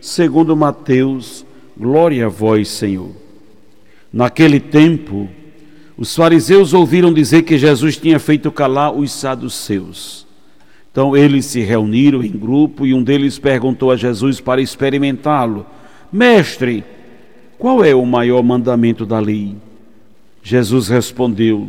[0.00, 1.44] segundo Mateus.
[1.76, 3.10] Glória a vós, Senhor.
[4.12, 5.28] Naquele tempo,
[5.96, 10.26] os fariseus ouviram dizer que Jesus tinha feito calar os saduceus.
[10.90, 15.66] Então eles se reuniram em grupo e um deles perguntou a Jesus para experimentá-lo:
[16.10, 16.82] Mestre,
[17.58, 19.54] qual é o maior mandamento da lei?
[20.42, 21.68] Jesus respondeu: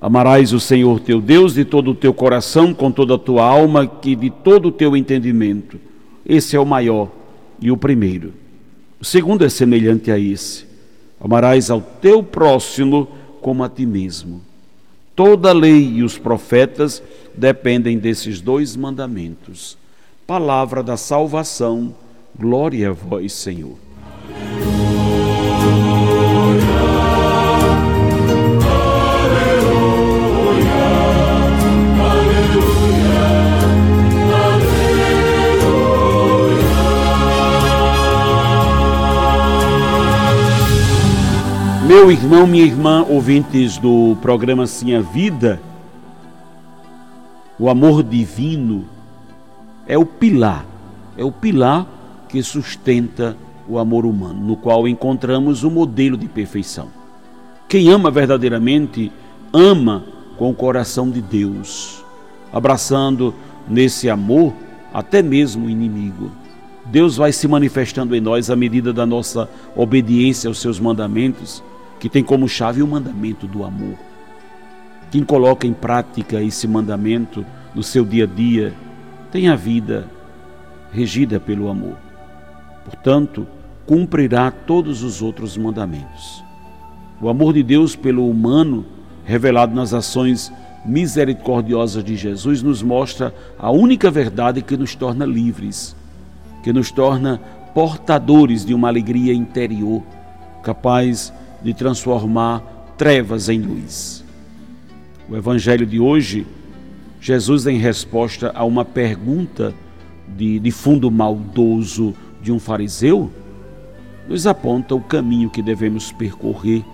[0.00, 3.90] Amarás o Senhor teu Deus de todo o teu coração, com toda a tua alma
[4.04, 5.80] e de todo o teu entendimento.
[6.26, 7.19] Esse é o maior
[7.60, 8.32] e o primeiro.
[9.00, 10.66] O segundo é semelhante a esse:
[11.20, 13.08] Amarás ao teu próximo
[13.40, 14.40] como a ti mesmo.
[15.14, 17.02] Toda a lei e os profetas
[17.34, 19.76] dependem desses dois mandamentos.
[20.26, 21.94] Palavra da salvação,
[22.38, 23.76] glória a vós, Senhor.
[41.90, 45.60] Meu irmão, minha irmã, ouvintes do programa Sim a Vida,
[47.58, 48.84] o amor divino
[49.88, 50.64] é o pilar,
[51.18, 51.88] é o pilar
[52.28, 53.36] que sustenta
[53.68, 56.86] o amor humano, no qual encontramos o modelo de perfeição.
[57.68, 59.10] Quem ama verdadeiramente,
[59.52, 60.04] ama
[60.38, 62.04] com o coração de Deus,
[62.52, 63.34] abraçando
[63.68, 64.54] nesse amor
[64.94, 66.30] até mesmo o inimigo.
[66.86, 71.64] Deus vai se manifestando em nós à medida da nossa obediência aos seus mandamentos
[72.00, 73.96] que tem como chave o mandamento do amor.
[75.10, 77.44] Quem coloca em prática esse mandamento
[77.74, 78.74] no seu dia a dia
[79.30, 80.08] tem a vida
[80.92, 81.96] regida pelo amor.
[82.84, 83.46] Portanto,
[83.86, 86.42] cumprirá todos os outros mandamentos.
[87.20, 88.86] O amor de Deus pelo humano,
[89.24, 90.50] revelado nas ações
[90.84, 95.94] misericordiosas de Jesus, nos mostra a única verdade que nos torna livres,
[96.62, 97.38] que nos torna
[97.74, 100.02] portadores de uma alegria interior,
[100.62, 102.60] capaz de transformar
[102.96, 104.24] trevas em luz.
[105.28, 106.46] O Evangelho de hoje,
[107.20, 109.74] Jesus, em resposta a uma pergunta
[110.36, 113.30] de, de fundo maldoso de um fariseu,
[114.28, 116.84] nos aponta o caminho que devemos percorrer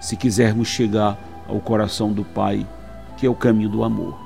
[0.00, 2.66] se quisermos chegar ao coração do Pai,
[3.16, 4.18] que é o caminho do amor.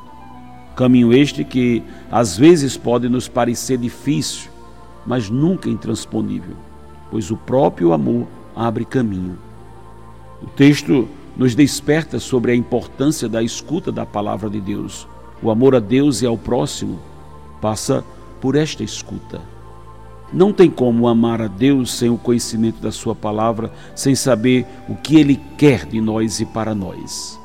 [0.76, 4.50] Caminho este que às vezes pode nos parecer difícil,
[5.06, 6.56] mas nunca intransponível,
[7.10, 9.38] pois o próprio amor abre caminho.
[10.42, 15.06] O texto nos desperta sobre a importância da escuta da palavra de Deus.
[15.42, 16.98] O amor a Deus e ao próximo
[17.60, 18.04] passa
[18.40, 19.40] por esta escuta.
[20.32, 24.94] Não tem como amar a Deus sem o conhecimento da Sua palavra, sem saber o
[24.94, 27.38] que Ele quer de nós e para nós.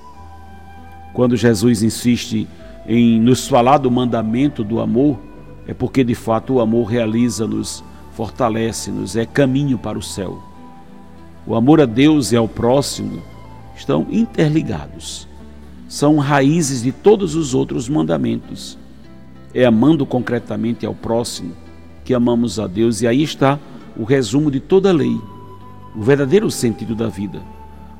[1.14, 2.48] Quando Jesus insiste
[2.88, 5.20] em nos falar do mandamento do amor,
[5.68, 10.42] é porque de fato o amor realiza-nos, fortalece-nos, é caminho para o céu.
[11.48, 13.22] O amor a Deus e ao próximo
[13.74, 15.26] estão interligados.
[15.88, 18.78] São raízes de todos os outros mandamentos.
[19.54, 21.54] É amando concretamente ao próximo
[22.04, 23.58] que amamos a Deus, e aí está
[23.96, 25.20] o resumo de toda a lei,
[25.96, 27.42] o verdadeiro sentido da vida.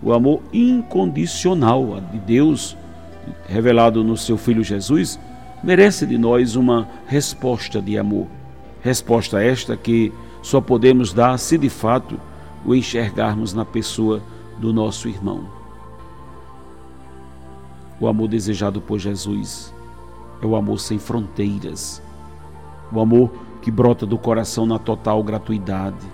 [0.04, 2.76] O amor incondicional de Deus,
[3.48, 5.18] revelado no seu Filho Jesus,
[5.64, 8.28] merece de nós uma resposta de amor.
[8.82, 12.20] Resposta esta que só podemos dar se de fato
[12.66, 14.22] o enxergarmos na pessoa
[14.58, 15.48] do nosso irmão.
[18.00, 19.74] O amor desejado por Jesus
[20.42, 22.02] é o amor sem fronteiras,
[22.92, 23.32] o amor
[23.62, 26.06] que brota do coração na total gratuidade.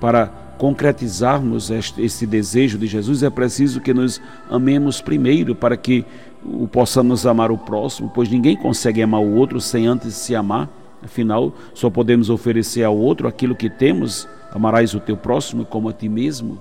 [0.00, 0.26] Para
[0.58, 4.20] concretizarmos este, este desejo de Jesus, é preciso que nos
[4.50, 6.04] amemos primeiro, para que
[6.44, 10.68] o possamos amar o próximo, pois ninguém consegue amar o outro sem antes se amar.
[11.02, 14.26] Afinal, só podemos oferecer ao outro aquilo que temos
[14.56, 16.58] Amarás o teu próximo como a ti mesmo.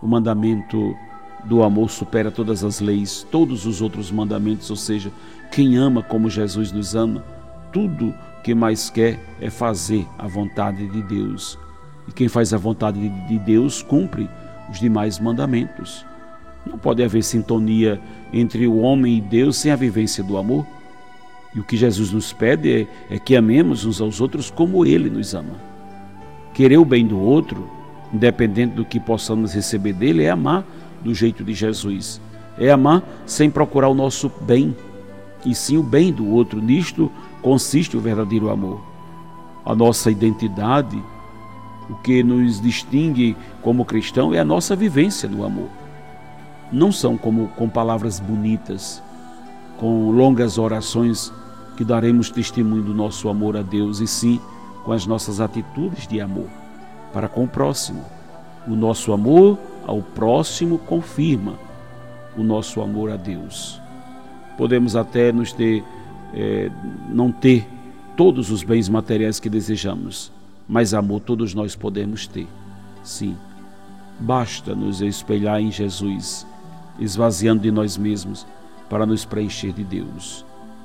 [0.00, 0.94] O mandamento
[1.44, 5.10] do amor supera todas as leis, todos os outros mandamentos, ou seja,
[5.50, 7.24] quem ama como Jesus nos ama,
[7.72, 8.14] tudo
[8.44, 11.58] que mais quer é fazer a vontade de Deus.
[12.06, 14.30] E quem faz a vontade de Deus cumpre
[14.70, 16.06] os demais mandamentos.
[16.64, 18.00] Não pode haver sintonia
[18.32, 20.64] entre o homem e Deus sem a vivência do amor.
[21.54, 25.10] E o que Jesus nos pede é, é que amemos uns aos outros como Ele
[25.10, 25.70] nos ama
[26.52, 27.70] Querer o bem do outro,
[28.12, 30.64] independente do que possamos receber dele, é amar
[31.02, 32.20] do jeito de Jesus.
[32.58, 34.76] É amar sem procurar o nosso bem,
[35.44, 36.60] e sim o bem do outro.
[36.60, 37.10] Nisto
[37.40, 38.82] consiste o verdadeiro amor.
[39.64, 41.02] A nossa identidade,
[41.88, 45.68] o que nos distingue como cristão é a nossa vivência no amor.
[46.72, 49.02] Não são como com palavras bonitas,
[49.78, 51.32] com longas orações
[51.80, 54.38] que daremos testemunho do nosso amor a Deus, e sim
[54.84, 56.46] com as nossas atitudes de amor
[57.10, 58.04] para com o próximo.
[58.68, 61.54] O nosso amor ao próximo confirma
[62.36, 63.80] o nosso amor a Deus.
[64.58, 65.82] Podemos até nos ter,
[66.34, 66.70] é,
[67.08, 67.66] não ter
[68.14, 70.30] todos os bens materiais que desejamos,
[70.68, 72.46] mas amor todos nós podemos ter.
[73.02, 73.34] Sim,
[74.18, 76.46] basta nos espelhar em Jesus,
[76.98, 78.46] esvaziando de nós mesmos
[78.90, 80.44] para nos preencher de Deus.